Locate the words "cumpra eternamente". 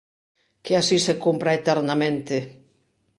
1.23-2.35